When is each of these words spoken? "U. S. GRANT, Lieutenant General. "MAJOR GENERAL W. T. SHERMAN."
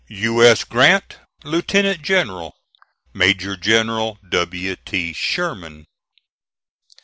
"U. 0.07 0.43
S. 0.43 0.63
GRANT, 0.63 1.19
Lieutenant 1.43 2.01
General. 2.01 2.55
"MAJOR 3.13 3.55
GENERAL 3.55 4.17
W. 4.31 4.75
T. 4.83 5.13
SHERMAN." 5.13 5.85